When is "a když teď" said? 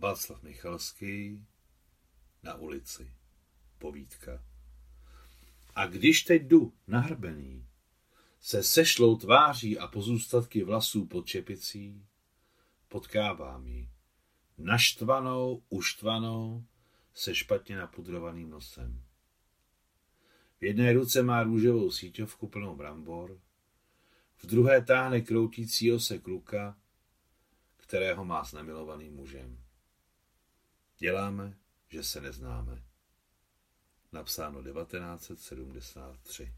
5.74-6.42